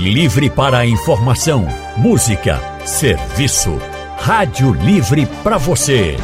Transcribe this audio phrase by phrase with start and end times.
[0.00, 3.78] Livre para a informação, música, serviço.
[4.16, 6.16] Rádio Livre para você.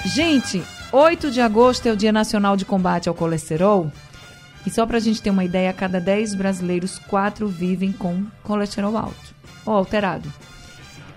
[0.05, 3.91] Gente, 8 de agosto é o Dia Nacional de Combate ao Colesterol.
[4.65, 8.25] E só para a gente ter uma ideia, a cada 10 brasileiros, 4 vivem com
[8.43, 9.35] colesterol alto
[9.65, 10.31] ou alterado.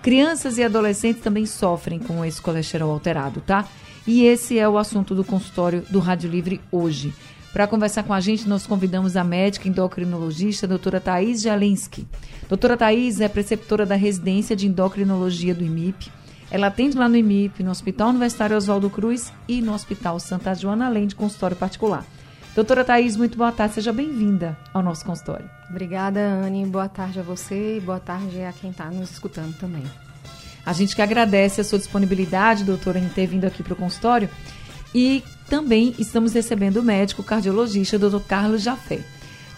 [0.03, 3.67] Crianças e adolescentes também sofrem com esse colesterol alterado, tá?
[4.07, 7.13] E esse é o assunto do consultório do Rádio Livre hoje.
[7.53, 12.07] Para conversar com a gente, nós convidamos a médica endocrinologista, a doutora Thais Jalinski.
[12.49, 16.11] Doutora Thais é preceptora da residência de endocrinologia do IMIP
[16.51, 20.87] ela atende lá no IMIP, no Hospital Universitário Oswaldo Cruz e no Hospital Santa Joana,
[20.87, 22.05] além de consultório particular.
[22.57, 25.45] Doutora Thais, muito boa tarde, seja bem-vinda ao nosso consultório.
[25.69, 26.65] Obrigada, Anne.
[26.65, 29.83] Boa tarde a você e boa tarde a quem está nos escutando também.
[30.65, 34.31] A gente que agradece a sua disponibilidade, doutora, em ter vindo aqui para o consultório.
[34.95, 39.01] E também estamos recebendo o médico cardiologista, doutor Carlos Jafé.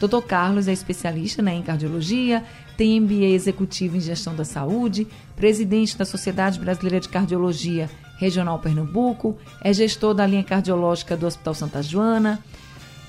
[0.00, 2.42] Doutor Carlos é especialista né, em cardiologia,
[2.76, 9.38] tem MBA executivo em gestão da saúde, presidente da Sociedade Brasileira de Cardiologia Regional Pernambuco,
[9.62, 12.42] é gestor da linha cardiológica do Hospital Santa Joana,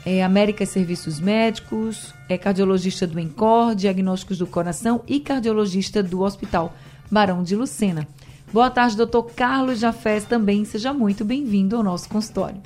[0.06, 6.74] é América Serviços Médicos, é cardiologista do ENCOR, Diagnósticos do Coração e cardiologista do Hospital
[7.12, 8.08] Barão de Lucena.
[8.52, 10.66] Boa tarde, doutor Carlos Jafés também.
[10.66, 12.62] Seja muito bem-vindo ao nosso consultório.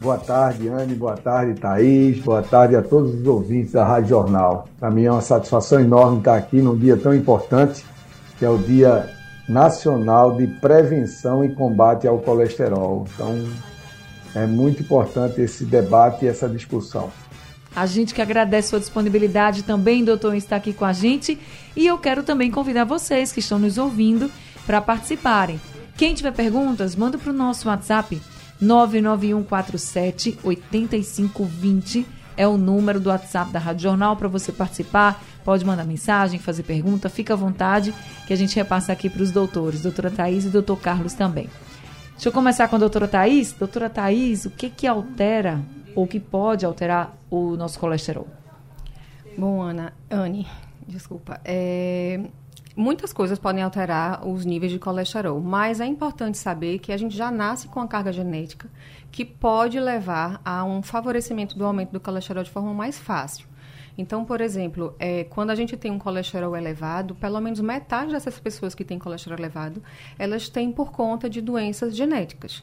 [0.00, 0.94] Boa tarde, Anne.
[0.94, 2.18] Boa tarde, Thaís.
[2.20, 4.68] Boa tarde a todos os ouvintes da Rádio Jornal.
[4.78, 7.84] Para mim é uma satisfação enorme estar aqui num dia tão importante,
[8.38, 9.08] que é o Dia
[9.48, 13.06] Nacional de Prevenção e Combate ao Colesterol.
[13.14, 13.48] Então,
[14.34, 17.10] é muito importante esse debate e essa discussão.
[17.74, 21.38] A gente que agradece sua disponibilidade também, doutor, está aqui com a gente.
[21.74, 24.30] E eu quero também convidar vocês que estão nos ouvindo
[24.66, 25.60] para participarem.
[25.96, 28.20] Quem tiver perguntas, manda para o nosso WhatsApp
[28.60, 32.06] 99147 8520
[32.36, 35.22] é o número do WhatsApp da Rádio Jornal para você participar.
[35.44, 37.94] Pode mandar mensagem, fazer pergunta, fica à vontade
[38.26, 41.48] que a gente repassa aqui para os doutores, doutora Thais e doutor Carlos também.
[42.12, 43.52] Deixa eu começar com a doutora Thais.
[43.52, 45.60] Doutora Thais, o que, que altera
[45.94, 48.28] ou que pode alterar o nosso colesterol?
[49.36, 50.46] Bom, Ana, Anne,
[50.86, 51.40] desculpa.
[51.44, 52.20] É,
[52.74, 57.14] Muitas coisas podem alterar os níveis de colesterol, mas é importante saber que a gente
[57.14, 58.70] já nasce com a carga genética
[59.10, 63.46] que pode levar a um favorecimento do aumento do colesterol de forma mais fácil.
[63.96, 68.38] Então, por exemplo, é, quando a gente tem um colesterol elevado, pelo menos metade dessas
[68.38, 69.82] pessoas que têm colesterol elevado,
[70.18, 72.62] elas têm por conta de doenças genéticas.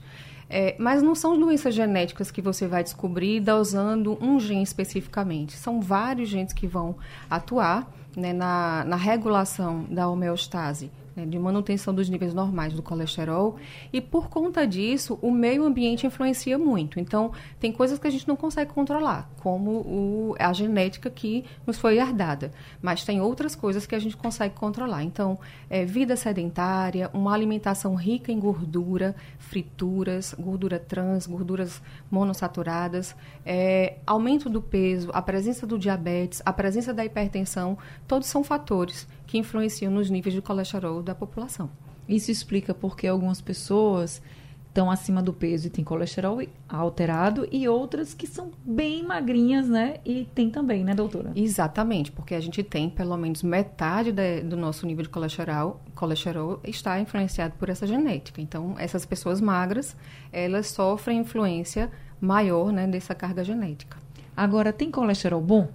[0.50, 5.56] É, mas não são doenças genéticas que você vai descobrir dosando um gene especificamente.
[5.56, 6.96] São vários genes que vão
[7.30, 10.92] atuar né, na, na regulação da homeostase
[11.26, 13.58] de manutenção dos níveis normais do colesterol.
[13.92, 17.00] E por conta disso, o meio ambiente influencia muito.
[17.00, 21.78] Então, tem coisas que a gente não consegue controlar, como o, a genética que nos
[21.78, 22.52] foi herdada.
[22.82, 25.04] Mas tem outras coisas que a gente consegue controlar.
[25.04, 33.16] Então, é, vida sedentária, uma alimentação rica em gordura, frituras, gordura trans, gorduras monossaturadas,
[33.46, 37.78] é, aumento do peso, a presença do diabetes, a presença da hipertensão,
[38.08, 41.70] todos são fatores que influenciam nos níveis de colesterol da população.
[42.08, 44.24] Isso explica porque algumas pessoas
[44.68, 49.98] estão acima do peso e têm colesterol alterado e outras que são bem magrinhas, né?
[50.04, 51.32] E tem também, né, doutora?
[51.36, 56.60] Exatamente, porque a gente tem pelo menos metade de, do nosso nível de colesterol, colesterol
[56.64, 58.42] está influenciado por essa genética.
[58.42, 59.96] Então, essas pessoas magras,
[60.32, 63.98] elas sofrem influência maior, né, dessa carga genética.
[64.36, 65.68] Agora, tem colesterol bom?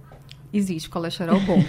[0.53, 1.59] Existe colesterol bom.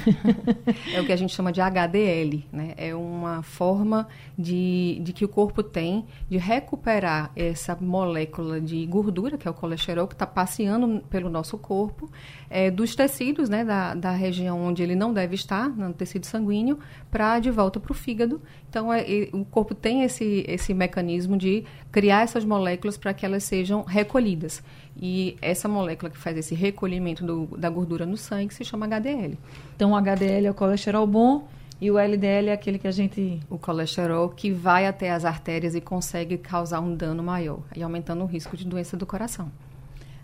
[0.95, 2.75] é o que a gente chama de HDL, né?
[2.77, 4.07] É uma forma
[4.39, 9.55] de, de que o corpo tem de recuperar essa molécula de gordura, que é o
[9.55, 12.11] colesterol, que está passeando pelo nosso corpo,
[12.49, 13.65] é, dos tecidos, né?
[13.65, 16.79] Da, da região onde ele não deve estar, no tecido sanguíneo,
[17.11, 18.41] para de volta para o fígado.
[18.69, 23.45] Então, é, o corpo tem esse, esse mecanismo de criar essas moléculas para que elas
[23.45, 24.63] sejam recolhidas.
[24.97, 29.39] E essa molécula que faz esse recolhimento do, da gordura no sangue se chama HDL.
[29.75, 31.47] Então, o HDL é o colesterol bom
[31.81, 33.39] e o LDL é aquele que a gente.
[33.51, 38.23] O colesterol que vai até as artérias e consegue causar um dano maior, e aumentando
[38.25, 39.51] o risco de doença do coração.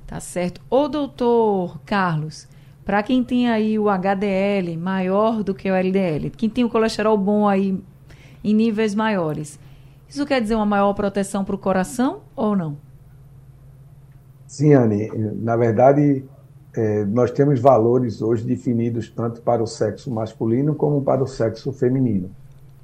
[0.07, 0.61] Tá certo.
[0.69, 2.49] Ô, doutor Carlos,
[2.85, 7.17] para quem tem aí o HDL maior do que o LDL, quem tem o colesterol
[7.17, 7.83] bom aí
[8.43, 9.59] em níveis maiores,
[10.09, 12.77] isso quer dizer uma maior proteção para o coração ou não?
[14.47, 15.11] Sim, Anne.
[15.37, 16.25] Na verdade,
[16.75, 21.73] é, nós temos valores hoje definidos tanto para o sexo masculino como para o sexo
[21.73, 22.31] feminino.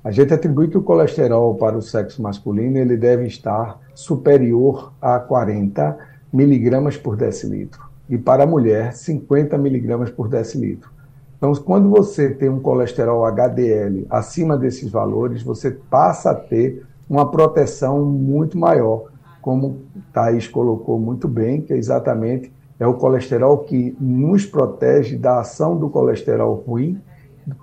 [0.02, 5.18] A gente atribui que o colesterol para o sexo masculino ele deve estar superior a
[5.18, 5.98] 40
[6.32, 10.90] miligramas por decilitro e para a mulher 50 miligramas por decilitro.
[11.36, 17.30] Então, quando você tem um colesterol HDL acima desses valores, você passa a ter uma
[17.30, 19.04] proteção muito maior,
[19.40, 19.82] como
[20.12, 25.76] Thaís colocou muito bem, que é exatamente é o colesterol que nos protege da ação
[25.76, 27.00] do colesterol ruim,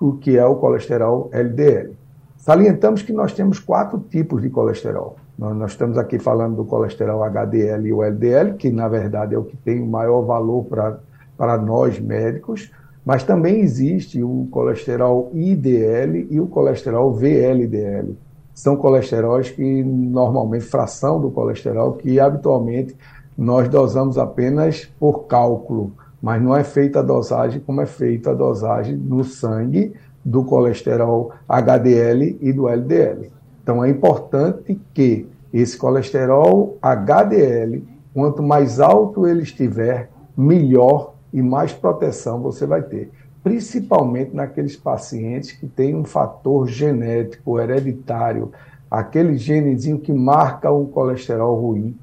[0.01, 1.95] o que é o colesterol LDL.
[2.37, 5.15] Salientamos que nós temos quatro tipos de colesterol.
[5.37, 9.43] Nós, estamos aqui falando do colesterol HDL e o LDL, que na verdade é o
[9.43, 12.71] que tem o maior valor para nós médicos,
[13.05, 18.17] mas também existe o colesterol IDL e o colesterol VLDL.
[18.53, 22.95] São colesteróis que normalmente, fração do colesterol, que habitualmente
[23.37, 25.91] nós dosamos apenas por cálculo,
[26.21, 29.93] mas não é feita a dosagem como é feita a dosagem no sangue
[30.23, 33.29] do colesterol HDL e do LDL.
[33.65, 37.83] Então é importante que esse colesterol HDL,
[38.13, 43.09] quanto mais alto ele estiver, melhor e mais proteção você vai ter.
[43.43, 48.51] Principalmente naqueles pacientes que têm um fator genético hereditário,
[48.89, 51.97] aquele genezinho que marca o colesterol ruim,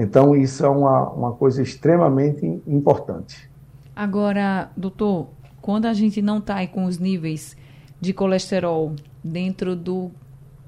[0.00, 3.50] então, isso é uma, uma coisa extremamente importante.
[3.94, 5.28] Agora, doutor,
[5.60, 7.54] quando a gente não está com os níveis
[8.00, 10.10] de colesterol dentro do,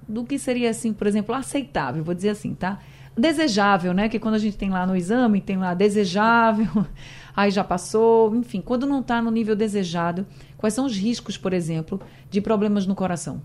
[0.09, 2.79] do que seria, assim, por exemplo, aceitável, vou dizer assim, tá?
[3.17, 4.09] Desejável, né?
[4.09, 6.87] Que quando a gente tem lá no exame, tem lá desejável,
[7.37, 10.27] aí já passou, enfim, quando não está no nível desejado,
[10.57, 12.01] quais são os riscos, por exemplo,
[12.31, 13.41] de problemas no coração?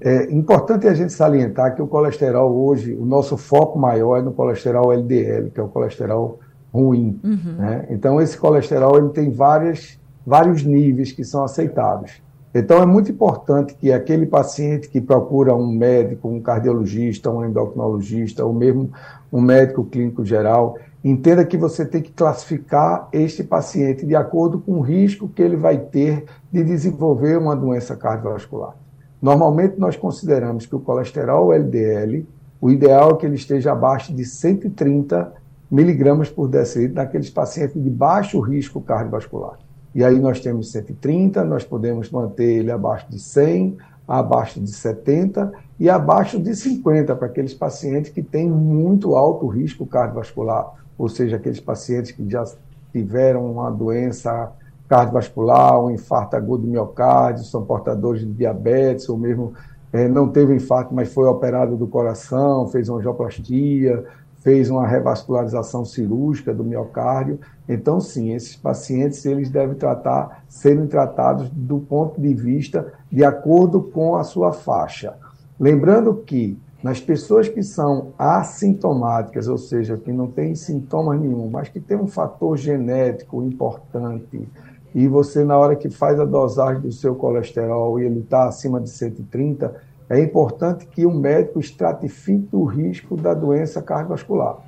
[0.00, 4.32] É importante a gente salientar que o colesterol hoje, o nosso foco maior é no
[4.32, 6.40] colesterol LDL, que é o colesterol
[6.72, 7.18] ruim.
[7.22, 7.54] Uhum.
[7.56, 7.86] Né?
[7.88, 12.20] Então, esse colesterol ele tem várias, vários níveis que são aceitáveis.
[12.54, 18.44] Então, é muito importante que aquele paciente que procura um médico, um cardiologista, um endocrinologista,
[18.44, 18.92] ou mesmo
[19.32, 24.74] um médico clínico geral, entenda que você tem que classificar este paciente de acordo com
[24.74, 28.76] o risco que ele vai ter de desenvolver uma doença cardiovascular.
[29.20, 32.24] Normalmente nós consideramos que o colesterol LDL,
[32.60, 35.32] o ideal é que ele esteja abaixo de 130
[35.68, 39.63] miligramas por decilitro naqueles pacientes de baixo risco cardiovascular.
[39.94, 43.76] E aí nós temos 130, nós podemos manter ele abaixo de 100,
[44.06, 49.86] abaixo de 70 e abaixo de 50 para aqueles pacientes que têm muito alto risco
[49.86, 52.44] cardiovascular, ou seja, aqueles pacientes que já
[52.92, 54.52] tiveram uma doença
[54.88, 59.54] cardiovascular, um infarto agudo do miocárdio, são portadores de diabetes, ou mesmo
[59.92, 64.04] é, não teve infarto, mas foi operado do coração, fez angioplastia,
[64.44, 67.40] fez uma revascularização cirúrgica do miocárdio.
[67.66, 73.82] Então, sim, esses pacientes eles devem tratar, serem tratados do ponto de vista de acordo
[73.82, 75.14] com a sua faixa.
[75.58, 81.70] Lembrando que nas pessoas que são assintomáticas, ou seja, que não têm sintomas nenhum, mas
[81.70, 84.46] que têm um fator genético importante,
[84.94, 88.78] e você, na hora que faz a dosagem do seu colesterol e ele está acima
[88.78, 89.74] de 130,
[90.14, 94.58] é importante que o médico estratifique o risco da doença cardiovascular.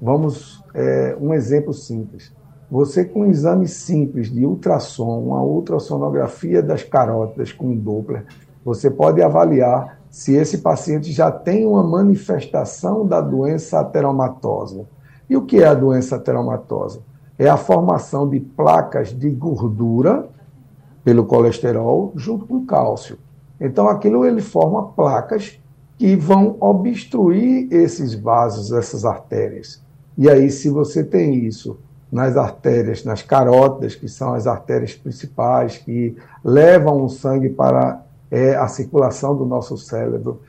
[0.00, 2.32] Vamos, é, um exemplo simples.
[2.70, 8.24] Você, com um exame simples de ultrassom, uma ultrassonografia das carótidas com Doppler,
[8.64, 14.86] você pode avaliar se esse paciente já tem uma manifestação da doença ateromatosa.
[15.28, 17.00] E o que é a doença ateromatosa?
[17.40, 20.28] é a formação de placas de gordura
[21.02, 23.16] pelo colesterol junto com cálcio.
[23.60, 25.60] Então aquilo ele forma placas
[25.98, 29.82] que vão obstruir esses vasos, essas artérias.
[30.16, 31.78] E aí se você tem isso
[32.10, 38.56] nas artérias, nas carótidas, que são as artérias principais que levam o sangue para é,
[38.56, 40.40] a circulação do nosso cérebro,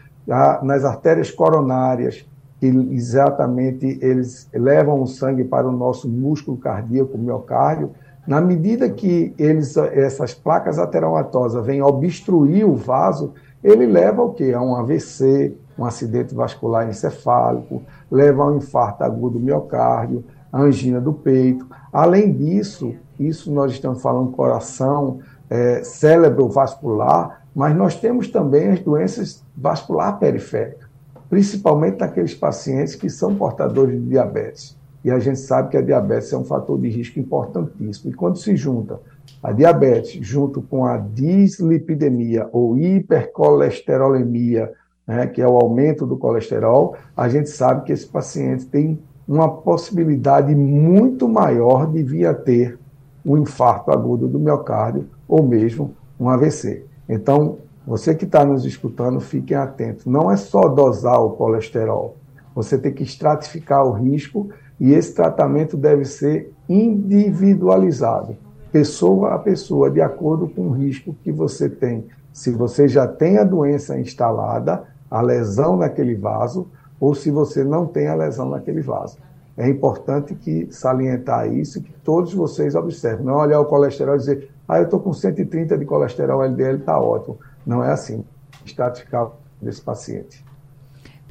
[0.63, 2.25] nas artérias coronárias,
[2.59, 7.91] que exatamente eles levam o sangue para o nosso músculo cardíaco, miocárdio.
[8.25, 14.53] Na medida que eles, essas placas ateromatosas vêm obstruir o vaso, ele leva o quê?
[14.53, 20.23] A um AVC, um acidente vascular encefálico, leva a um infarto agudo do miocárdio,
[20.53, 21.67] angina do peito.
[21.91, 28.79] Além disso, isso nós estamos falando coração, é, cérebro vascular, mas nós temos também as
[28.79, 30.91] doenças vascular periféricas
[31.31, 34.77] principalmente naqueles pacientes que são portadores de diabetes.
[35.03, 38.11] E a gente sabe que a diabetes é um fator de risco importantíssimo.
[38.11, 38.99] E quando se junta
[39.41, 44.71] a diabetes junto com a dislipidemia ou hipercolesterolemia,
[45.07, 49.49] né, que é o aumento do colesterol, a gente sabe que esse paciente tem uma
[49.49, 52.77] possibilidade muito maior de vir a ter
[53.25, 56.85] um infarto agudo do miocárdio ou mesmo um AVC.
[57.07, 60.05] Então, você que está nos escutando, fiquem atentos.
[60.05, 62.15] Não é só dosar o colesterol.
[62.53, 64.49] Você tem que estratificar o risco
[64.81, 68.35] e esse tratamento deve ser individualizado,
[68.71, 72.07] pessoa a pessoa, de acordo com o risco que você tem.
[72.33, 76.67] Se você já tem a doença instalada, a lesão naquele vaso,
[76.99, 79.19] ou se você não tem a lesão naquele vaso.
[79.55, 83.23] É importante que salientar isso que todos vocês observem.
[83.23, 86.99] Não olhar o colesterol e dizer, ah, eu estou com 130 de colesterol LDL, está
[86.99, 87.37] ótimo.
[87.63, 88.25] Não é assim.
[88.65, 89.29] Estratificar
[89.61, 90.43] desse paciente.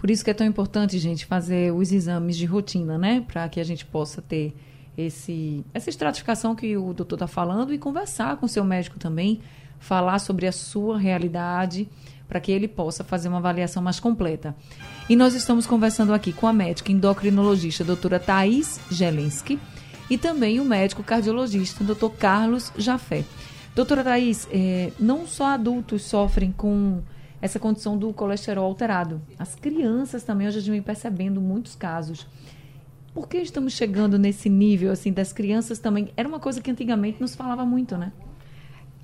[0.01, 3.23] Por isso que é tão importante, gente, fazer os exames de rotina, né?
[3.29, 4.57] Para que a gente possa ter
[4.97, 9.43] esse, essa estratificação que o doutor está falando e conversar com o seu médico também,
[9.79, 11.87] falar sobre a sua realidade,
[12.27, 14.57] para que ele possa fazer uma avaliação mais completa.
[15.07, 19.59] E nós estamos conversando aqui com a médica endocrinologista doutora Thais Gelensky
[20.09, 23.23] e também o médico cardiologista doutor Carlos Jafé.
[23.75, 27.03] Doutora Thais, é, não só adultos sofrem com
[27.41, 29.21] essa condição do colesterol alterado.
[29.39, 32.27] As crianças também, a gente vem percebendo muitos casos.
[33.15, 36.13] Por que estamos chegando nesse nível, assim, das crianças também?
[36.17, 38.13] Era uma coisa que antigamente nos falava muito, né?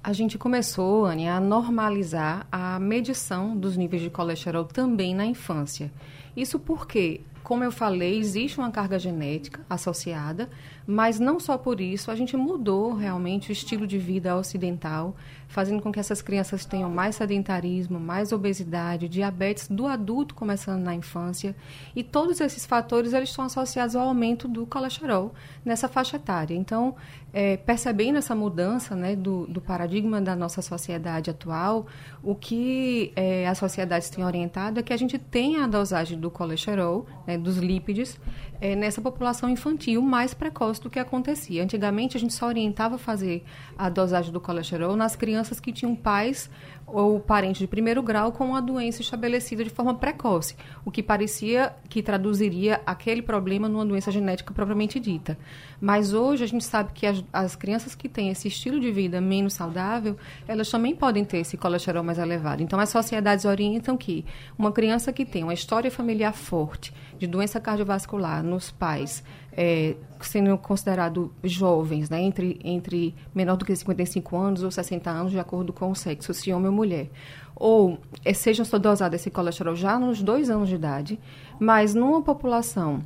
[0.03, 5.91] A gente começou, Anne, a normalizar a medição dos níveis de colesterol também na infância.
[6.37, 10.49] Isso porque, como eu falei, existe uma carga genética associada,
[10.87, 15.17] mas não só por isso, a gente mudou realmente o estilo de vida ocidental,
[15.49, 20.95] fazendo com que essas crianças tenham mais sedentarismo, mais obesidade, diabetes do adulto começando na
[20.95, 21.57] infância.
[21.95, 26.55] E todos esses fatores eles estão associados ao aumento do colesterol nessa faixa etária.
[26.55, 26.95] Então,
[27.33, 31.87] é, percebendo essa mudança né, do, do, paradigma da nossa sociedade atual,
[32.23, 36.31] o que é, as sociedades têm orientado é que a gente tenha a dosagem do
[36.31, 38.19] colesterol, né, dos lípides,
[38.61, 41.63] é, nessa população infantil mais precoce do que acontecia.
[41.63, 43.45] Antigamente, a gente só orientava fazer
[43.77, 46.51] a dosagem do colesterol nas crianças que tinham pais
[46.87, 51.75] ou parentes de primeiro grau com a doença estabelecida de forma precoce, o que parecia
[51.89, 55.37] que traduziria aquele problema numa doença genética propriamente dita.
[55.81, 59.21] Mas hoje a gente sabe que as, as crianças que têm esse estilo de vida
[59.21, 60.17] menos saudável,
[60.47, 62.63] elas também podem ter esse colesterol mais elevado.
[62.63, 64.25] Então, as sociedades orientam que
[64.57, 69.25] uma criança que tem uma história familiar forte de doença cardiovascular nos pais,
[69.57, 75.33] é, sendo considerados jovens, né, entre, entre menor do que 55 anos ou 60 anos,
[75.33, 77.09] de acordo com o sexo, se homem ou mulher.
[77.55, 81.19] Ou é, sejam dosados esse colesterol já nos dois anos de idade,
[81.59, 83.03] mas numa população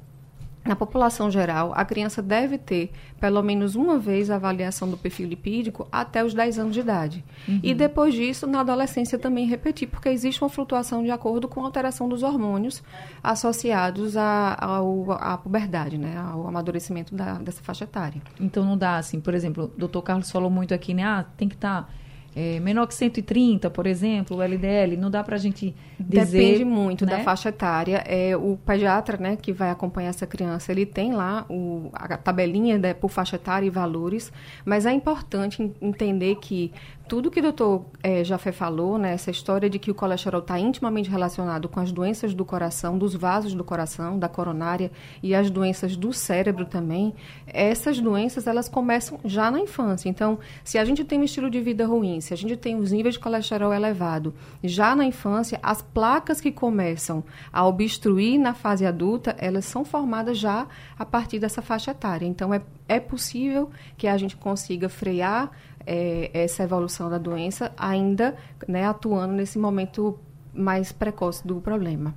[0.65, 5.27] na população geral, a criança deve ter pelo menos uma vez a avaliação do perfil
[5.27, 7.25] lipídico até os 10 anos de idade.
[7.49, 7.61] Uhum.
[7.63, 11.65] E depois disso, na adolescência também repetir, porque existe uma flutuação de acordo com a
[11.65, 12.83] alteração dos hormônios
[13.23, 18.21] associados à, à, à puberdade, né, ao amadurecimento da, dessa faixa etária.
[18.39, 21.05] Então não dá assim, por exemplo, o doutor Carlos falou muito aqui, né?
[21.05, 21.83] Ah, tem que estar.
[21.83, 21.89] Tá
[22.35, 26.39] é, menor que 130, por exemplo, o LDL, não dá para a gente dizer...
[26.39, 27.17] Depende muito né?
[27.17, 28.05] da faixa etária.
[28.07, 32.79] É, o pediatra né, que vai acompanhar essa criança, ele tem lá o, a tabelinha
[32.79, 34.33] né, por faixa etária e valores,
[34.65, 36.73] mas é importante entender que
[37.11, 40.61] tudo que o doutor é, Jafé falou, né, essa história de que o colesterol está
[40.61, 45.51] intimamente relacionado com as doenças do coração, dos vasos do coração, da coronária e as
[45.51, 47.13] doenças do cérebro também,
[47.49, 50.09] essas doenças elas começam já na infância.
[50.09, 52.93] Então, se a gente tem um estilo de vida ruim, se a gente tem os
[52.93, 58.87] níveis de colesterol elevado já na infância, as placas que começam a obstruir na fase
[58.87, 62.25] adulta, elas são formadas já a partir dessa faixa etária.
[62.25, 65.51] Então, é, é possível que a gente consiga frear
[65.87, 70.19] é, essa evolução da doença, ainda né, atuando nesse momento
[70.53, 72.15] mais precoce do problema.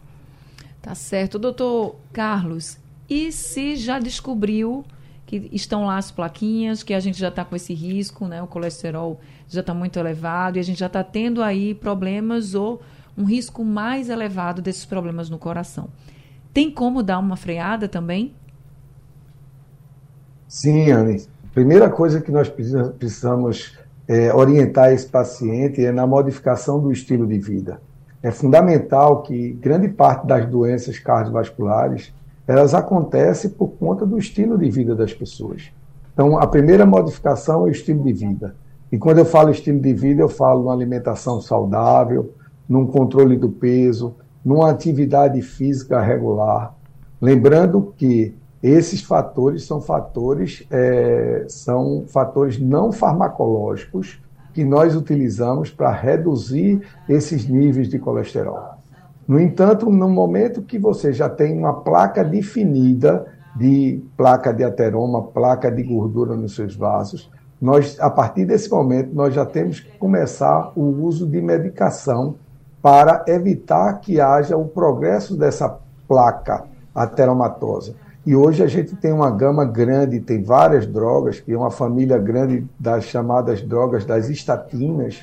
[0.81, 1.39] Tá certo.
[1.39, 2.77] Doutor Carlos,
[3.09, 4.83] e se já descobriu
[5.25, 8.41] que estão lá as plaquinhas, que a gente já está com esse risco, né?
[8.41, 12.81] O colesterol já está muito elevado e a gente já está tendo aí problemas ou
[13.17, 15.89] um risco mais elevado desses problemas no coração.
[16.53, 18.33] Tem como dar uma freada também?
[20.47, 21.25] Sim, Anne.
[21.53, 27.37] Primeira coisa que nós precisamos é, orientar esse paciente é na modificação do estilo de
[27.37, 27.79] vida.
[28.23, 32.11] É fundamental que grande parte das doenças cardiovasculares
[32.47, 35.71] elas acontecem por conta do estilo de vida das pessoas.
[36.13, 38.55] Então, a primeira modificação é o estilo de vida.
[38.91, 42.33] E quando eu falo estilo de vida, eu falo numa alimentação saudável,
[42.67, 46.75] num controle do peso, numa atividade física regular.
[47.21, 54.21] Lembrando que esses fatores são fatores, é, são fatores não farmacológicos
[54.53, 58.75] que nós utilizamos para reduzir esses níveis de colesterol.
[59.27, 65.23] No entanto, no momento que você já tem uma placa definida de placa de ateroma,
[65.23, 67.29] placa de gordura nos seus vasos.
[67.61, 72.35] Nós, a partir desse momento, nós já temos que começar o uso de medicação
[72.81, 75.77] para evitar que haja o progresso dessa
[76.07, 77.95] placa ateromatosa.
[78.25, 82.17] E hoje a gente tem uma gama grande, tem várias drogas, que é uma família
[82.17, 85.21] grande das chamadas drogas das estatinas,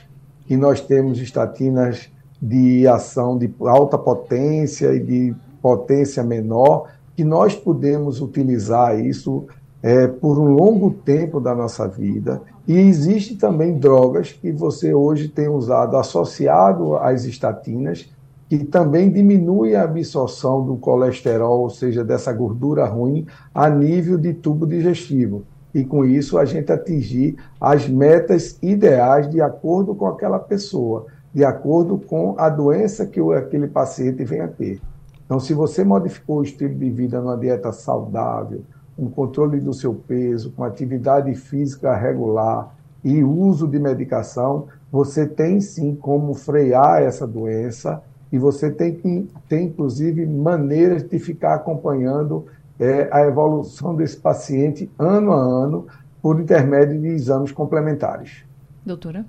[0.48, 7.54] e nós temos estatinas de ação de alta potência e de potência menor, que nós
[7.54, 9.46] podemos utilizar isso
[9.82, 12.42] é, por um longo tempo da nossa vida.
[12.68, 18.10] E existe também drogas que você hoje tem usado associado às estatinas,
[18.50, 24.34] que também diminui a absorção do colesterol, ou seja, dessa gordura ruim, a nível de
[24.34, 25.44] tubo digestivo.
[25.72, 31.44] E com isso a gente atingir as metas ideais de acordo com aquela pessoa, de
[31.44, 34.80] acordo com a doença que aquele paciente venha a ter.
[35.24, 38.62] Então, se você modificou o estilo de vida numa dieta saudável,
[38.98, 45.60] um controle do seu peso, com atividade física regular e uso de medicação, você tem
[45.60, 48.02] sim como frear essa doença
[48.32, 52.46] e você tem, que, tem inclusive, maneiras de ficar acompanhando
[52.78, 55.86] é, a evolução desse paciente ano a ano
[56.22, 58.44] por intermédio de exames complementares.
[58.84, 59.24] Doutora?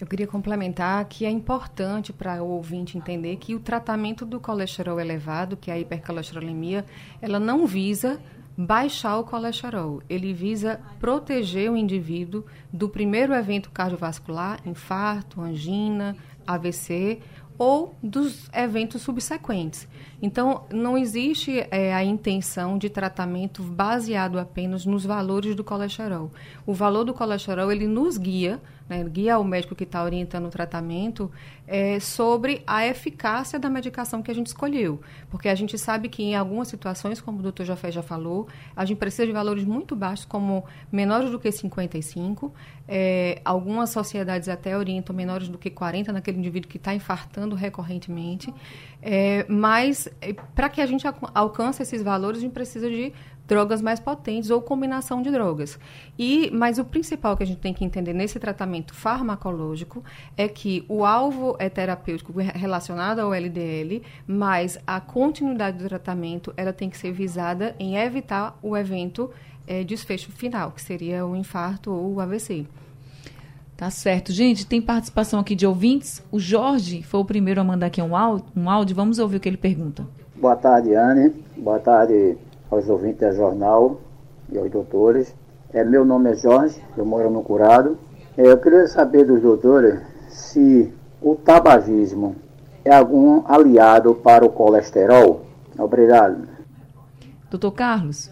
[0.00, 4.98] Eu queria complementar que é importante para o ouvinte entender que o tratamento do colesterol
[4.98, 6.84] elevado, que é a hipercolesterolemia,
[7.22, 8.18] ela não visa
[8.56, 10.02] baixar o colesterol.
[10.08, 17.20] Ele visa proteger o indivíduo do primeiro evento cardiovascular, infarto, angina, AVC,
[17.58, 19.86] ou dos eventos subsequentes.
[20.20, 26.30] Então, não existe é, a intenção de tratamento baseado apenas nos valores do colesterol.
[26.66, 30.50] O valor do colesterol, ele nos guia né, guia o médico que está orientando o
[30.50, 31.30] tratamento
[31.66, 35.00] é, sobre a eficácia da medicação que a gente escolheu.
[35.30, 38.84] Porque a gente sabe que em algumas situações, como o doutor Jafé já falou, a
[38.84, 42.52] gente precisa de valores muito baixos, como menores do que 55.
[42.86, 48.52] É, algumas sociedades até orientam menores do que 40 naquele indivíduo que está infartando recorrentemente.
[49.00, 53.12] É, mas, é, para que a gente alcance esses valores, a gente precisa de
[53.46, 55.78] drogas mais potentes ou combinação de drogas.
[56.18, 60.02] E, mas o principal que a gente tem que entender nesse tratamento farmacológico
[60.36, 66.72] é que o alvo é terapêutico relacionado ao LDL, mas a continuidade do tratamento ela
[66.72, 69.30] tem que ser visada em evitar o evento
[69.66, 72.66] é, desfecho final, que seria o infarto ou o AVC.
[73.76, 74.32] Tá certo.
[74.32, 76.22] Gente, tem participação aqui de ouvintes.
[76.30, 78.46] O Jorge foi o primeiro a mandar aqui um áudio.
[78.56, 78.94] Um áudio.
[78.94, 80.06] Vamos ouvir o que ele pergunta.
[80.36, 81.32] Boa tarde, Anne.
[81.56, 82.36] Boa tarde,
[82.74, 84.00] aos ouvintes da jornal
[84.50, 85.34] e aos doutores.
[85.72, 87.96] É, meu nome é Jorge, eu moro no Curado.
[88.36, 92.36] É, eu queria saber dos doutores se o tabagismo
[92.84, 95.42] é algum aliado para o colesterol.
[95.78, 96.48] Obrigado.
[97.50, 98.30] Doutor Carlos?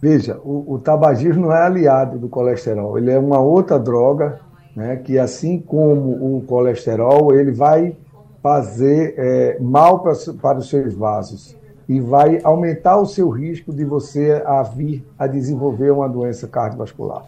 [0.00, 4.40] Veja, o, o, tabagismo não é aliado do colesterol, ele é uma outra droga,
[4.74, 7.94] né, que assim como o colesterol, ele vai
[8.42, 11.54] fazer é, mal para, para os seus vasos
[11.90, 17.26] e vai aumentar o seu risco de você a vir a desenvolver uma doença cardiovascular.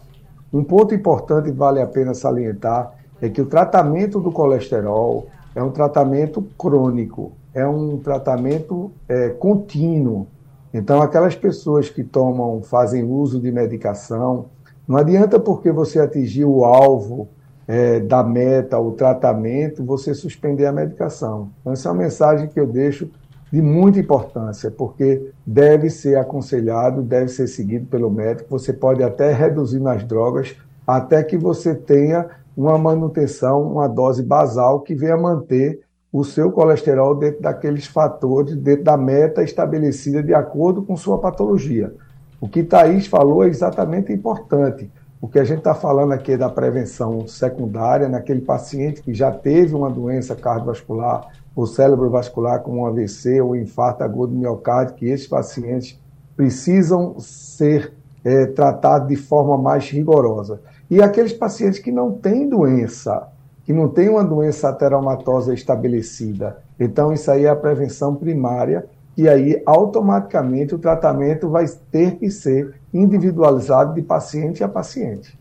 [0.53, 5.61] Um ponto importante que vale a pena salientar é que o tratamento do colesterol é
[5.61, 10.27] um tratamento crônico, é um tratamento é, contínuo.
[10.73, 14.45] Então, aquelas pessoas que tomam, fazem uso de medicação,
[14.87, 17.27] não adianta porque você atingiu o alvo
[17.67, 21.49] é, da meta, o tratamento, você suspender a medicação.
[21.59, 23.09] Então, essa é uma mensagem que eu deixo
[23.53, 28.49] de muita importância, porque deve ser aconselhado, deve ser seguido pelo médico.
[28.49, 30.55] Você pode até reduzir nas drogas
[30.87, 32.25] até que você tenha
[32.57, 38.85] uma manutenção, uma dose basal que venha manter o seu colesterol dentro daqueles fatores, dentro
[38.85, 41.93] da meta estabelecida de acordo com sua patologia.
[42.41, 44.89] O que Thaís falou é exatamente importante.
[45.21, 49.31] O que a gente está falando aqui é da prevenção secundária naquele paciente que já
[49.31, 55.05] teve uma doença cardiovascular o cérebro vascular como um AVC ou infarto agudo miocárdio, que
[55.05, 55.99] esses pacientes
[56.35, 60.61] precisam ser é, tratados de forma mais rigorosa.
[60.89, 63.27] E aqueles pacientes que não têm doença,
[63.65, 66.57] que não têm uma doença ateromatosa estabelecida.
[66.79, 68.85] Então, isso aí é a prevenção primária,
[69.15, 75.37] e aí automaticamente o tratamento vai ter que ser individualizado de paciente a paciente.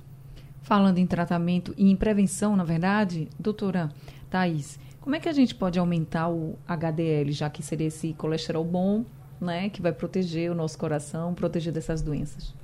[0.62, 3.88] Falando em tratamento e em prevenção, na verdade, doutora
[4.31, 8.64] Thais, como é que a gente pode aumentar o HDL, já que seria esse colesterol
[8.64, 9.04] bom,
[9.40, 12.54] né, que vai proteger o nosso coração, proteger dessas doenças?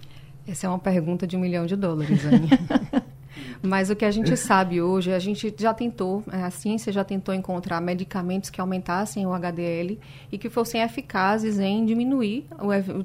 [0.46, 2.48] Essa é uma pergunta de um milhão de dólares, Anne.
[3.62, 7.04] Mas o que a gente sabe hoje, a gente já tentou, é, a ciência já
[7.04, 9.98] tentou encontrar medicamentos que aumentassem o HDL
[10.30, 12.46] e que fossem eficazes em diminuir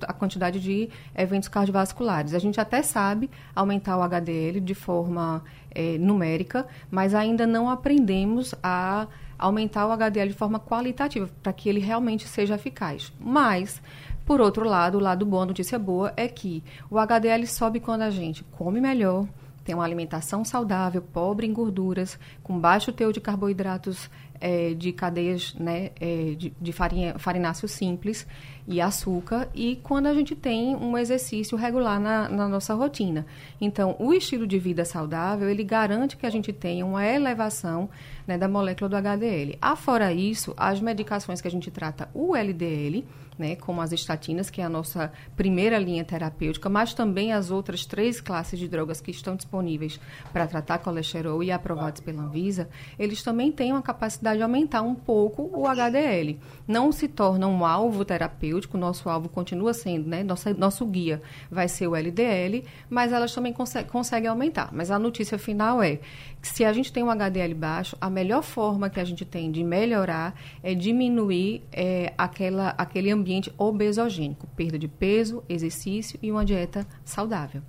[0.08, 2.34] a quantidade de eventos cardiovasculares.
[2.34, 8.54] A gente até sabe aumentar o HDL de forma é, numérica, mas ainda não aprendemos
[8.62, 9.08] a
[9.44, 13.12] aumentar o HDL de forma qualitativa, para que ele realmente seja eficaz.
[13.20, 13.82] Mas,
[14.26, 18.04] por outro lado, o lado bom, a notícia boa, é que o HDL sobe quando
[18.04, 19.28] a gente come melhor,
[19.66, 25.54] tem uma alimentação saudável, pobre em gorduras, com baixo teor de carboidratos é, de cadeias
[25.56, 28.26] né, é, de, de farinha, farináceo simples
[28.68, 33.26] e açúcar, e quando a gente tem um exercício regular na, na nossa rotina.
[33.60, 37.90] Então, o estilo de vida saudável, ele garante que a gente tenha uma elevação
[38.26, 39.58] né, da molécula do HDL.
[39.62, 43.06] Afora isso, as medicações que a gente trata, o LDL,
[43.38, 47.86] né, como as estatinas, que é a nossa primeira linha terapêutica, mas também as outras
[47.86, 50.00] três classes de drogas que estão disponíveis
[50.32, 54.96] para tratar colesterol e aprovados pela Anvisa, eles também têm uma capacidade de aumentar um
[54.96, 56.40] pouco o HDL.
[56.68, 61.68] Não se torna um alvo terapêutico, nosso alvo continua sendo, né, nosso, nosso guia vai
[61.68, 64.70] ser o LDL, mas elas também conseguem, conseguem aumentar.
[64.72, 66.00] Mas a notícia final é
[66.42, 69.52] que se a gente tem um HDL baixo, a melhor forma que a gente tem
[69.52, 76.32] de melhorar é diminuir é, aquela, aquele ambiente ambiente obesogênico, perda de peso, exercício e
[76.32, 77.62] uma dieta saudável.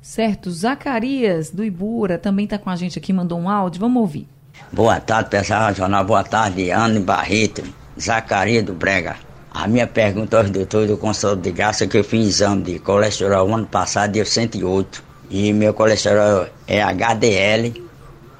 [0.00, 0.50] Certo.
[0.50, 3.80] Zacarias, do Ibura, também está com a gente aqui, mandou um áudio.
[3.80, 4.28] Vamos ouvir.
[4.70, 6.04] Boa tarde, pessoal jornal.
[6.04, 7.62] Boa tarde, Ana Barreto,
[7.98, 9.16] Zacarias do Brega.
[9.54, 13.54] A minha pergunta aos doutores do consultório de graça que eu fiz exame de colesterol
[13.54, 15.00] ano passado, deu 108.
[15.30, 17.72] E meu colesterol é HDL.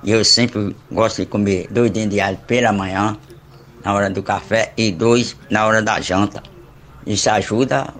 [0.03, 3.17] E eu sempre gosto de comer dois dentes de alho pela manhã
[3.85, 6.43] na hora do café e dois na hora da janta.
[7.07, 7.95] Isso ajuda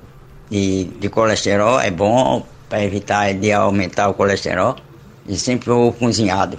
[0.51, 4.75] de, de colesterol, é bom para evitar de aumentar o colesterol.
[5.29, 6.59] E sempre vou cozinhado.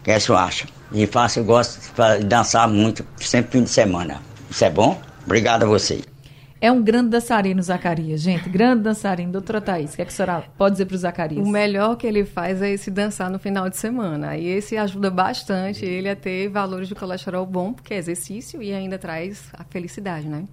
[0.00, 0.66] O que você acha?
[0.92, 1.80] E faço, eu gosto
[2.20, 4.22] de dançar muito, sempre fim de semana.
[4.48, 5.07] Isso é bom?
[5.28, 6.02] Obrigado a vocês.
[6.58, 8.48] É um grande dançarino, Zacarias, gente.
[8.48, 9.30] Grande dançarino.
[9.30, 11.46] Doutora Thaís, o que, é que a senhora pode dizer para o Zacarias?
[11.46, 14.38] O melhor que ele faz é esse dançar no final de semana.
[14.38, 18.72] E esse ajuda bastante ele a ter valores de colesterol bom, porque é exercício e
[18.72, 20.46] ainda traz a felicidade, né?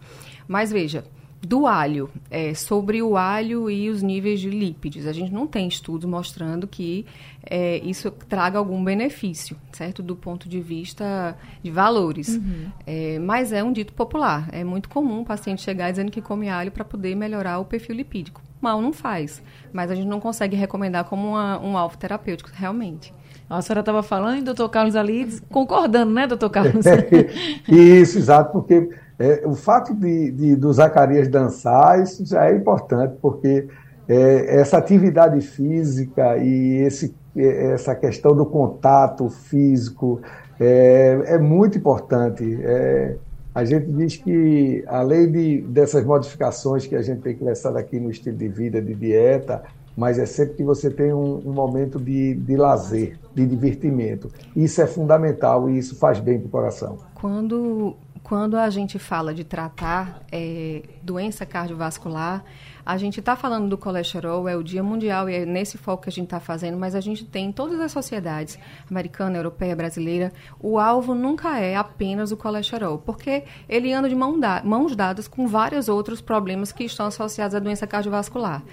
[0.46, 1.06] Mas veja,
[1.42, 5.06] do alho, é, sobre o alho e os níveis de lípidos.
[5.06, 7.06] A gente não tem estudos mostrando que
[7.46, 10.02] é, isso traga algum benefício, certo?
[10.02, 12.30] Do ponto de vista de valores.
[12.30, 12.72] Uhum.
[12.86, 14.50] É, mas é um dito popular.
[14.52, 17.96] É muito comum o paciente chegar dizendo que come alho para poder melhorar o perfil
[17.96, 18.42] lipídico.
[18.60, 23.14] Mal não faz, mas a gente não consegue recomendar como uma, um alvo terapêutico, realmente.
[23.48, 26.84] A senhora estava falando e doutor Carlos ali concordando, né, doutor Carlos?
[27.70, 33.16] isso, exato, porque é, o fato de, de, do Zacarias dançar, isso já é importante,
[33.22, 33.68] porque
[34.08, 40.22] é, essa atividade física e esse, é, essa questão do contato físico
[40.60, 42.60] é, é muito importante.
[42.62, 43.16] É,
[43.54, 48.12] a gente diz que, além de, dessas modificações que a gente tem começado aqui no
[48.12, 49.64] estilo de vida, de dieta,
[49.96, 54.30] mas é sempre que você tem um, um momento de, de lazer, de divertimento.
[54.54, 56.98] Isso é fundamental e isso faz bem para o coração.
[57.14, 57.96] Quando
[58.26, 62.44] quando a gente fala de tratar é, doença cardiovascular,
[62.84, 66.10] a gente está falando do colesterol, é o Dia Mundial e é nesse foco que
[66.10, 68.58] a gente está fazendo, mas a gente tem em todas as sociedades,
[68.90, 74.40] americana, europeia, brasileira, o alvo nunca é apenas o colesterol, porque ele anda de mão
[74.40, 78.64] da, mãos dadas com vários outros problemas que estão associados à doença cardiovascular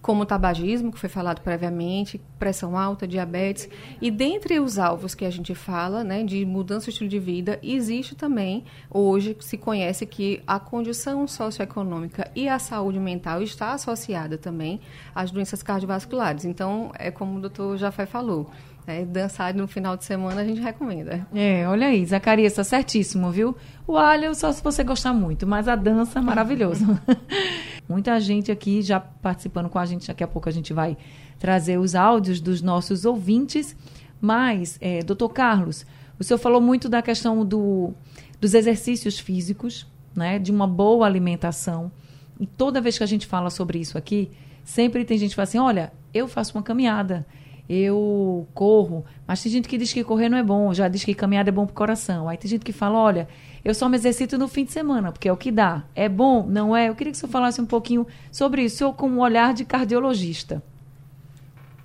[0.00, 3.68] como o tabagismo, que foi falado previamente, pressão alta, diabetes.
[4.00, 7.58] E dentre os alvos que a gente fala, né, de mudança de estilo de vida,
[7.62, 14.38] existe também, hoje se conhece que a condição socioeconômica e a saúde mental está associada
[14.38, 14.80] também
[15.14, 16.44] às doenças cardiovasculares.
[16.44, 18.50] Então, é como o doutor Jafé falou,
[18.88, 21.26] é, dançar no final de semana a gente recomenda.
[21.34, 23.54] É, olha aí, Zacarias, está certíssimo, viu?
[23.86, 26.98] O alho só se você gostar muito, mas a dança é maravilhoso.
[27.86, 30.96] Muita gente aqui já participando com a gente, daqui a pouco a gente vai
[31.38, 33.76] trazer os áudios dos nossos ouvintes.
[34.20, 35.84] Mas, é, doutor Carlos,
[36.18, 37.92] o senhor falou muito da questão do,
[38.40, 41.92] dos exercícios físicos, né, de uma boa alimentação.
[42.40, 44.30] E toda vez que a gente fala sobre isso aqui,
[44.64, 47.26] sempre tem gente que fala assim: olha, eu faço uma caminhada
[47.68, 51.14] eu corro, mas tem gente que diz que correr não é bom, já diz que
[51.14, 52.28] caminhada é bom para o coração.
[52.28, 53.28] Aí tem gente que fala, olha,
[53.62, 55.84] eu só me exercito no fim de semana, porque é o que dá.
[55.94, 56.46] É bom?
[56.48, 56.88] Não é?
[56.88, 59.66] Eu queria que o senhor falasse um pouquinho sobre isso, eu com um olhar de
[59.66, 60.62] cardiologista.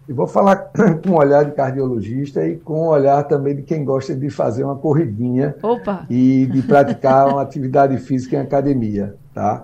[0.07, 0.55] Eu vou falar
[1.03, 4.63] com um olhar de cardiologista e com um olhar também de quem gosta de fazer
[4.63, 6.05] uma corridinha Opa.
[6.09, 9.63] e de praticar uma atividade física em academia, tá?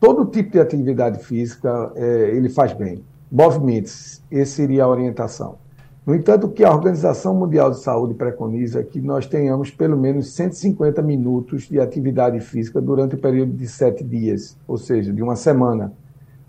[0.00, 4.22] Todo tipo de atividade física, é, ele faz bem movimentos.
[4.30, 5.56] Essa seria a orientação.
[6.04, 9.96] No entanto, o que a Organização Mundial de Saúde preconiza é que nós tenhamos pelo
[9.96, 15.22] menos 150 minutos de atividade física durante o período de sete dias, ou seja, de
[15.22, 15.92] uma semana.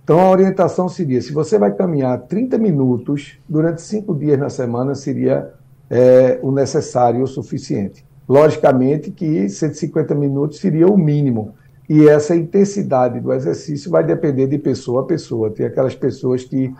[0.03, 4.95] Então, a orientação seria: se você vai caminhar 30 minutos durante cinco dias na semana,
[4.95, 5.53] seria
[5.89, 8.03] é, o necessário o suficiente.
[8.27, 11.53] Logicamente que 150 minutos seria o mínimo.
[11.89, 15.49] E essa intensidade do exercício vai depender de pessoa a pessoa.
[15.49, 16.73] Tem aquelas pessoas que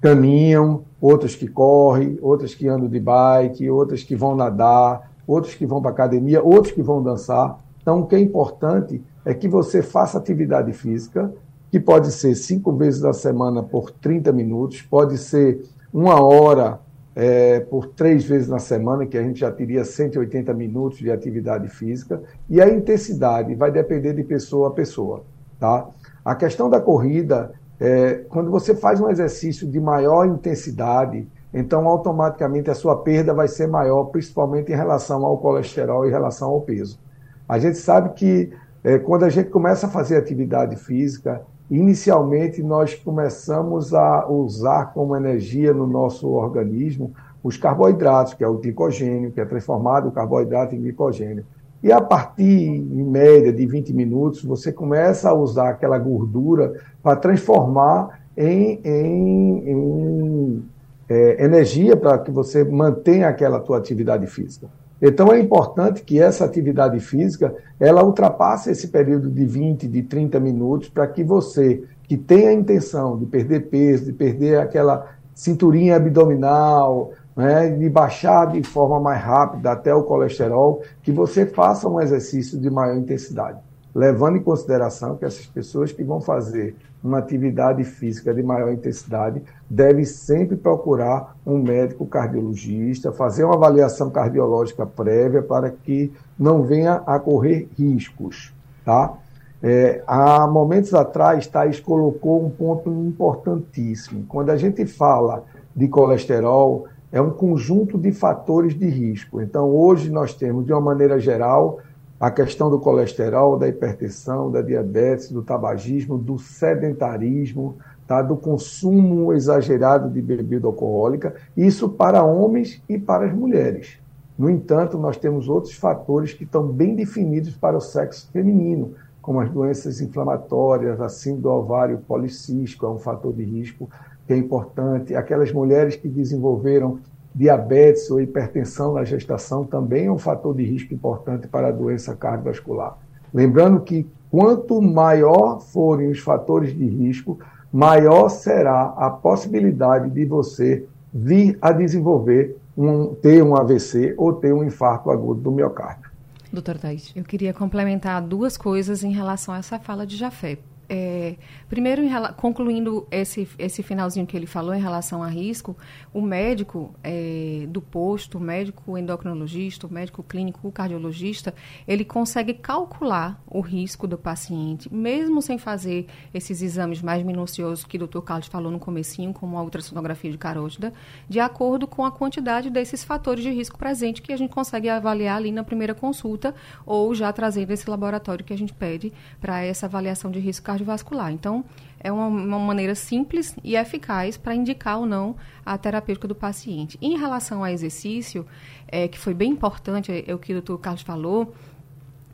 [0.00, 5.66] caminham, outras que correm, outras que andam de bike, outras que vão nadar, outros que
[5.66, 7.58] vão para academia, outros que vão dançar.
[7.80, 11.32] Então, o que é importante é que você faça atividade física,
[11.70, 16.80] que pode ser cinco vezes na semana por 30 minutos, pode ser uma hora
[17.22, 21.68] é, por três vezes na semana, que a gente já teria 180 minutos de atividade
[21.68, 25.22] física, e a intensidade vai depender de pessoa a pessoa.
[25.58, 25.86] Tá?
[26.24, 32.70] A questão da corrida, é, quando você faz um exercício de maior intensidade, então automaticamente
[32.70, 36.62] a sua perda vai ser maior, principalmente em relação ao colesterol e em relação ao
[36.62, 36.98] peso.
[37.46, 38.50] A gente sabe que
[38.82, 45.16] é, quando a gente começa a fazer atividade física, Inicialmente, nós começamos a usar como
[45.16, 47.12] energia no nosso organismo
[47.44, 51.44] os carboidratos, que é o glicogênio, que é transformado o carboidrato em glicogênio.
[51.82, 57.16] E a partir, em média, de 20 minutos, você começa a usar aquela gordura para
[57.16, 60.64] transformar em, em, em
[61.08, 64.68] é, energia para que você mantenha aquela tua atividade física.
[65.00, 70.38] Então é importante que essa atividade física ela ultrapasse esse período de 20, de 30
[70.38, 75.96] minutos para que você que tem a intenção de perder peso, de perder aquela cinturinha
[75.96, 82.00] abdominal, né, de baixar de forma mais rápida até o colesterol, que você faça um
[82.00, 83.58] exercício de maior intensidade
[83.94, 89.42] levando em consideração que essas pessoas que vão fazer uma atividade física de maior intensidade
[89.68, 97.02] devem sempre procurar um médico cardiologista, fazer uma avaliação cardiológica prévia para que não venha
[97.06, 98.52] a correr riscos,
[98.84, 99.14] tá?
[99.62, 104.24] É, há momentos atrás, Thais colocou um ponto importantíssimo.
[104.26, 105.44] Quando a gente fala
[105.76, 109.40] de colesterol, é um conjunto de fatores de risco.
[109.40, 111.78] Então, hoje nós temos, de uma maneira geral,
[112.20, 118.20] a questão do colesterol, da hipertensão, da diabetes, do tabagismo, do sedentarismo, tá?
[118.20, 123.98] do consumo exagerado de bebida alcoólica, isso para homens e para as mulheres.
[124.38, 129.40] No entanto, nós temos outros fatores que estão bem definidos para o sexo feminino, como
[129.40, 133.88] as doenças inflamatórias, a síndrome do ovário policístico é um fator de risco
[134.26, 137.00] que é importante, aquelas mulheres que desenvolveram
[137.34, 142.14] diabetes ou hipertensão na gestação também é um fator de risco importante para a doença
[142.16, 142.98] cardiovascular.
[143.32, 147.38] Lembrando que quanto maior forem os fatores de risco,
[147.72, 154.52] maior será a possibilidade de você vir a desenvolver um, ter um AVC ou ter
[154.52, 156.10] um infarto agudo do miocárdio.
[156.52, 157.12] Doutor Thais.
[157.14, 160.58] Eu queria complementar duas coisas em relação a essa fala de Jafé.
[160.92, 161.36] É,
[161.68, 165.76] primeiro, em, concluindo esse, esse finalzinho que ele falou em relação a risco,
[166.12, 171.54] o médico é, do posto, o médico endocrinologista, o médico clínico, o cardiologista,
[171.86, 177.96] ele consegue calcular o risco do paciente, mesmo sem fazer esses exames mais minuciosos que
[177.96, 180.92] o doutor Carlos falou no comecinho, como a ultrassonografia de carótida,
[181.28, 185.36] de acordo com a quantidade desses fatores de risco presente que a gente consegue avaliar
[185.36, 186.52] ali na primeira consulta
[186.84, 190.79] ou já trazendo esse laboratório que a gente pede para essa avaliação de risco cardiológico
[190.80, 191.32] cardiovascular.
[191.32, 191.64] Então,
[191.98, 196.98] é uma, uma maneira simples e eficaz para indicar ou não a terapêutica do paciente.
[197.00, 198.46] Em relação ao exercício,
[198.88, 201.54] é, que foi bem importante, é, é o que o doutor Carlos falou,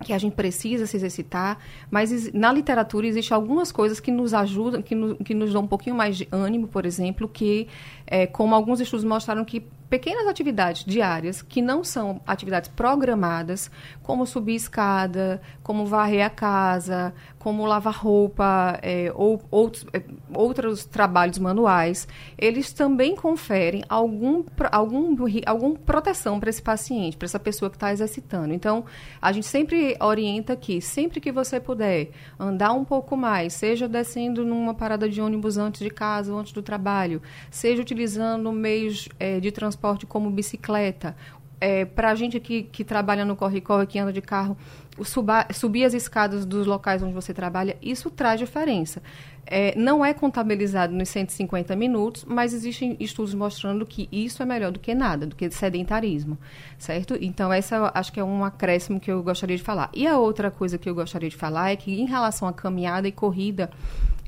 [0.05, 1.59] que a gente precisa se exercitar,
[1.91, 5.67] mas na literatura existem algumas coisas que nos ajudam, que, no, que nos dão um
[5.67, 7.67] pouquinho mais de ânimo, por exemplo, que,
[8.07, 13.71] é, como alguns estudos mostraram que pequenas atividades diárias que não são atividades programadas,
[14.03, 20.03] como subir escada, como varrer a casa, como lavar roupa é, ou outros, é,
[20.35, 27.39] outros trabalhos manuais, eles também conferem algum, algum, algum proteção para esse paciente, para essa
[27.39, 28.53] pessoa que está exercitando.
[28.53, 28.85] Então,
[29.23, 34.45] a gente sempre orienta que, sempre que você puder andar um pouco mais, seja descendo
[34.45, 39.39] numa parada de ônibus antes de casa ou antes do trabalho, seja utilizando meios é,
[39.39, 41.15] de transporte transporte como bicicleta.
[41.59, 44.59] É, para a gente que, que trabalha no corre-corre, que anda de carro,
[45.03, 49.03] suba, subir as escadas dos locais onde você trabalha, isso traz diferença.
[49.47, 54.71] É, não é contabilizado nos 150 minutos, mas existem estudos mostrando que isso é melhor
[54.71, 56.37] do que nada, do que sedentarismo,
[56.77, 57.17] certo?
[57.19, 59.89] Então, essa acho que é um acréscimo que eu gostaria de falar.
[59.95, 63.09] E a outra coisa que eu gostaria de falar é que, em relação à caminhada
[63.09, 63.71] e corrida,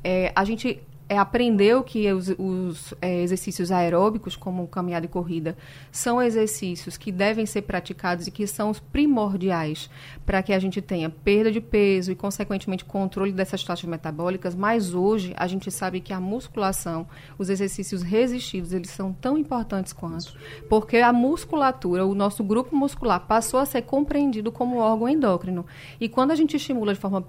[0.03, 5.57] é, a gente é, aprendeu que os, os é, exercícios aeróbicos, como caminhada e corrida,
[5.91, 9.89] são exercícios que devem ser praticados e que são os primordiais
[10.23, 14.53] para que a gente tenha perda de peso e, consequentemente, controle dessas taxas metabólicas.
[14.53, 17.07] Mas hoje a gente sabe que a musculação,
[17.39, 20.37] os exercícios resistidos, eles são tão importantes quanto,
[20.69, 25.65] porque a musculatura, o nosso grupo muscular passou a ser compreendido como órgão endócrino.
[25.99, 27.25] E quando a gente estimula de forma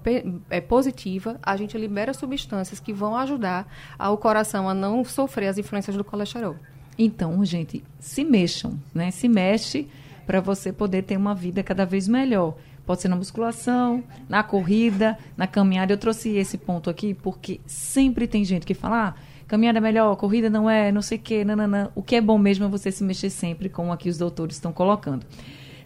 [0.51, 5.57] é, positiva, a gente libera substâncias que vão ajudar ao coração a não sofrer as
[5.57, 6.55] influências do colesterol.
[6.97, 9.11] Então, gente, se mexam, né?
[9.11, 9.87] Se mexe
[10.25, 12.55] para você poder ter uma vida cada vez melhor.
[12.85, 15.93] Pode ser na musculação, na corrida, na caminhada.
[15.93, 19.13] Eu trouxe esse ponto aqui porque sempre tem gente que fala, ah,
[19.47, 21.89] caminhada é melhor, corrida não é, não sei o quê, nananã.
[21.95, 24.71] O que é bom mesmo é você se mexer sempre, como aqui os doutores estão
[24.71, 25.25] colocando.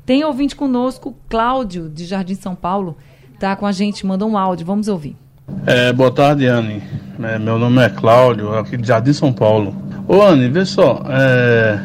[0.05, 2.97] Tem ouvinte conosco, Cláudio, de Jardim São Paulo,
[3.39, 5.17] tá com a gente, mandou um áudio, vamos ouvir.
[5.67, 6.81] É, boa tarde, Anne.
[7.21, 9.75] É, meu nome é Cláudio, aqui de Jardim São Paulo.
[10.07, 11.79] Ô, Anne, vê só, é,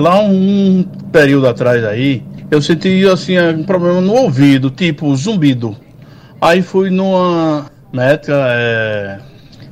[0.00, 5.76] lá um período atrás aí, eu senti, assim, um problema no ouvido, tipo zumbido.
[6.40, 9.18] Aí fui numa médica, é,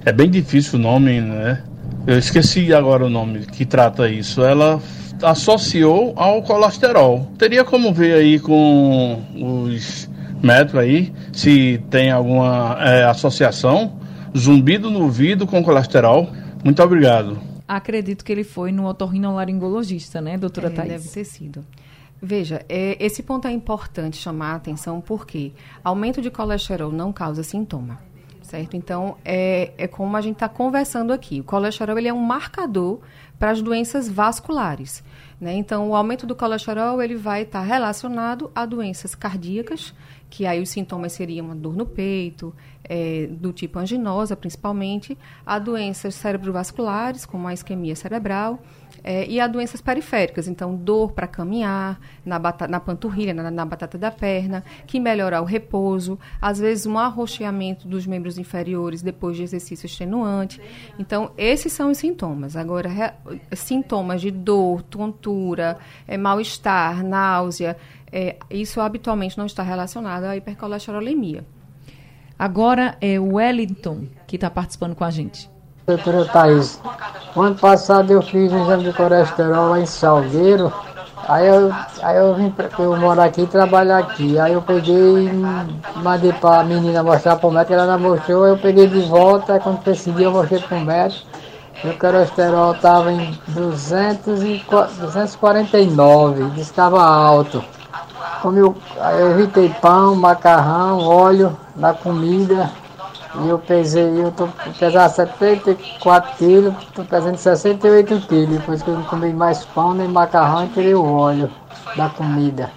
[0.04, 1.62] é bem difícil o nome, né?
[2.06, 4.42] Eu esqueci agora o nome que trata isso.
[4.44, 4.80] Ela
[5.22, 7.30] associou ao colesterol.
[7.38, 10.08] Teria como ver aí com os
[10.46, 13.98] médicos aí se tem alguma é, associação,
[14.36, 16.30] zumbido no ouvido com colesterol.
[16.64, 17.38] Muito obrigado.
[17.66, 20.88] Acredito que ele foi no otorrinolaringologista, né, doutora é, Thais?
[20.88, 21.64] Deve ter sido.
[22.22, 25.52] Veja, é, esse ponto é importante chamar a atenção porque
[25.84, 27.98] aumento de colesterol não causa sintoma,
[28.40, 28.76] certo?
[28.76, 31.40] Então, é, é como a gente está conversando aqui.
[31.40, 33.00] O colesterol ele é um marcador
[33.38, 35.04] para as doenças vasculares.
[35.40, 35.54] Né?
[35.54, 39.92] Então, o aumento do colesterol ele vai estar tá relacionado a doenças cardíacas,
[40.30, 46.14] que aí os sintomas seriam dor no peito, é, do tipo anginosa principalmente, a doenças
[46.14, 48.58] cerebrovasculares, como a isquemia cerebral,
[49.02, 53.96] é, e a doenças periféricas, então dor para caminhar, na, na panturrilha, na, na, batata
[53.96, 59.42] da perna, que melhorar o repouso, às vezes um arroxeamento dos membros inferiores depois de
[59.42, 60.60] exercício extenuante.
[60.98, 62.56] Então, esses são os sintomas.
[62.56, 63.12] Agora, re,
[63.54, 67.76] sintomas de dor, tontura, é, mal-estar, náusea,
[68.10, 71.44] é, isso habitualmente não está relacionado à hipercolesterolemia.
[72.38, 75.50] Agora é o Wellington que está participando com a gente.
[75.86, 76.80] Doutora Thaís,
[77.36, 80.72] o ano passado eu fiz um exame de colesterol lá em Salgueiro.
[81.28, 81.72] Aí eu,
[82.02, 84.36] aí eu vim pra, eu moro aqui e trabalho aqui.
[84.36, 85.30] Aí eu peguei
[86.02, 89.60] mandei para a menina mostrar para o médico, ela não mostrou, eu peguei de volta,
[89.60, 91.24] quando decidi eu mostrei para o médico.
[91.84, 97.62] O colesterol estava em 200 e, 249, estava alto.
[98.42, 102.70] Comi, eu evitei pão, macarrão, óleo na comida.
[103.44, 108.94] E eu pesei, eu tô pesando 74 quilos, tô pesando 68 quilos, depois que eu
[108.94, 111.50] não comi mais pão, nem macarrão e tirei o óleo
[111.96, 112.70] da comida.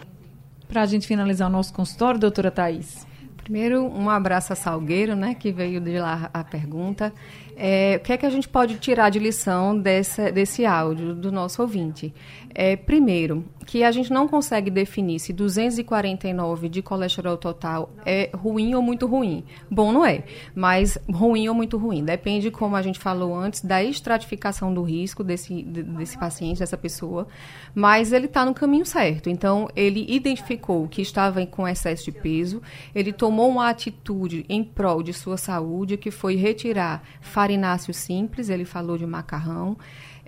[0.67, 3.07] Para a gente finalizar o nosso consultório, doutora Thais.
[3.37, 7.11] Primeiro, um abraço a Salgueiro, né, que veio de lá a pergunta.
[7.57, 11.31] É, o que é que a gente pode tirar de lição desse, desse áudio do
[11.31, 12.13] nosso ouvinte?
[12.53, 18.73] É, primeiro, que a gente não consegue definir se 249 de colesterol total é ruim
[18.73, 19.43] ou muito ruim.
[19.69, 20.23] Bom, não é,
[20.55, 22.03] mas ruim ou muito ruim.
[22.03, 27.27] Depende, como a gente falou antes, da estratificação do risco desse, desse paciente, dessa pessoa.
[27.75, 29.29] Mas ele está no caminho certo.
[29.29, 32.63] Então, ele identificou que estava com excesso de peso,
[32.95, 38.65] ele tomou uma atitude em prol de sua saúde, que foi retirar farináceo simples, ele
[38.65, 39.77] falou de macarrão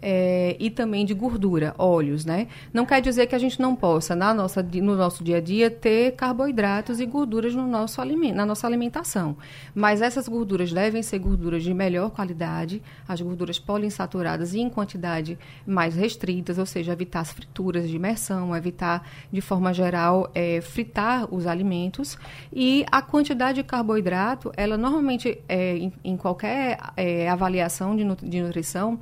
[0.01, 2.47] é, e também de gordura, óleos, né?
[2.73, 5.69] Não quer dizer que a gente não possa, na nossa, no nosso dia a dia,
[5.69, 9.37] ter carboidratos e gorduras no nosso alimento, na nossa alimentação.
[9.75, 15.37] Mas essas gorduras devem ser gorduras de melhor qualidade, as gorduras poliinsaturadas e em quantidade
[15.65, 21.33] mais restritas, ou seja, evitar as frituras de imersão, evitar, de forma geral, é, fritar
[21.33, 22.17] os alimentos.
[22.51, 28.41] E a quantidade de carboidrato, ela normalmente, é, em, em qualquer é, avaliação de, de
[28.41, 28.99] nutrição,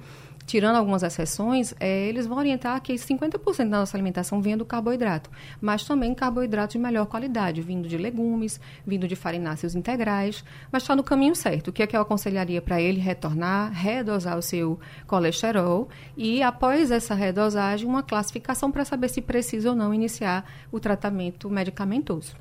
[0.49, 5.29] tirando algumas exceções, é, eles vão orientar que 50% da nossa alimentação venha do carboidrato,
[5.61, 10.95] mas também carboidratos de melhor qualidade, vindo de legumes, vindo de farináceos integrais, mas está
[10.95, 11.67] no caminho certo.
[11.67, 12.99] O que é que eu aconselharia para ele?
[12.99, 15.87] Retornar, redosar o seu colesterol
[16.17, 21.47] e, após essa redosagem, uma classificação para saber se precisa ou não iniciar o tratamento
[21.47, 22.35] medicamentoso.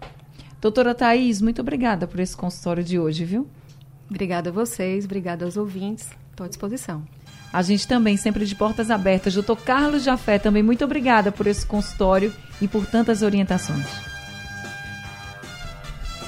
[0.62, 3.46] Doutora Thais, muito obrigada por esse consultório de hoje, viu?
[4.08, 6.08] Obrigada a vocês, obrigada aos ouvintes.
[6.30, 7.17] Estou à disposição.
[7.52, 9.34] A gente também sempre de portas abertas.
[9.34, 13.86] Doutor Carlos Jafé, também muito obrigada por esse consultório e por tantas orientações.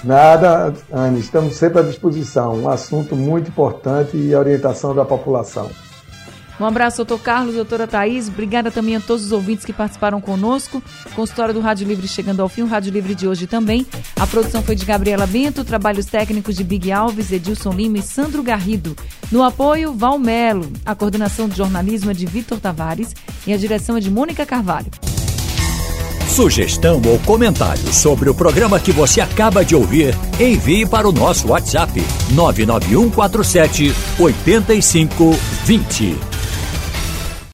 [0.03, 2.63] Nada, Anne, estamos sempre à disposição.
[2.63, 5.71] Um assunto muito importante e orientação da população.
[6.61, 8.29] Um abraço, doutor Carlos, doutora Thaís.
[8.29, 10.83] Obrigada também a todos os ouvintes que participaram conosco.
[11.25, 13.87] História do Rádio Livre chegando ao fim, o Rádio Livre de hoje também.
[14.17, 18.43] A produção foi de Gabriela Bento, trabalhos técnicos de Big Alves, Edilson Lima e Sandro
[18.43, 18.95] Garrido.
[19.33, 20.71] No apoio, Val Melo.
[20.85, 23.15] A coordenação de jornalismo é de Vitor Tavares
[23.47, 24.91] e a direção é de Mônica Carvalho.
[26.29, 31.49] Sugestão ou comentário sobre o programa que você acaba de ouvir, envie para o nosso
[31.49, 32.01] WhatsApp
[32.33, 36.30] 99147 8520.